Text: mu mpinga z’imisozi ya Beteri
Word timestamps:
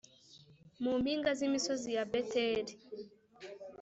mu 0.83 0.93
mpinga 1.01 1.29
z’imisozi 1.37 1.89
ya 1.97 2.03
Beteri 2.11 2.73